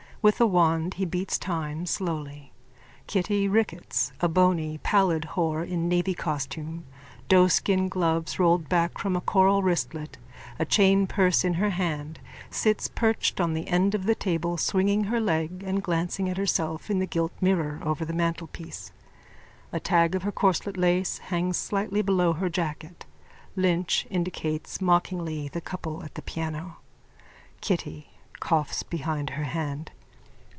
With 0.23 0.39
a 0.39 0.45
wand 0.45 0.93
he 0.93 1.05
beats 1.05 1.39
time 1.39 1.87
slowly. 1.87 2.53
Kitty 3.07 3.47
Ricketts, 3.47 4.11
a 4.21 4.27
bony 4.27 4.77
pallid 4.77 5.29
whore 5.33 5.67
in 5.67 5.89
navy 5.89 6.13
costume, 6.13 6.85
doeskin 7.27 7.89
gloves 7.89 8.37
rolled 8.37 8.69
back 8.69 8.99
from 8.99 9.15
a 9.15 9.21
coral 9.21 9.63
wristlet, 9.63 10.19
a 10.59 10.63
chain 10.65 11.07
purse 11.07 11.43
in 11.43 11.55
her 11.55 11.71
hand, 11.71 12.19
sits 12.51 12.87
perched 12.87 13.41
on 13.41 13.55
the 13.55 13.67
edge 13.67 13.95
of 13.95 14.05
the 14.05 14.13
table 14.13 14.57
swinging 14.57 15.05
her 15.05 15.19
leg 15.19 15.63
and 15.65 15.81
glancing 15.81 16.29
at 16.29 16.37
herself 16.37 16.91
in 16.91 16.99
the 16.99 17.07
gilt 17.07 17.31
mirror 17.41 17.79
over 17.81 18.05
the 18.05 18.13
mantelpiece. 18.13 18.91
A 19.73 19.79
tag 19.79 20.13
of 20.13 20.21
her 20.21 20.31
corsetlace 20.31 21.17
hangs 21.17 21.57
slightly 21.57 22.03
below 22.03 22.33
her 22.33 22.47
jacket. 22.47 23.07
Lynch 23.55 24.05
indicates 24.11 24.79
mockingly 24.81 25.47
the 25.47 25.61
couple 25.61 26.03
at 26.03 26.13
the 26.13 26.21
piano.)_ 26.21 26.75
KITTY: 27.61 28.11
_(Coughs 28.39 28.87
behind 28.87 29.31
her 29.31 29.45
hand.) 29.45 29.89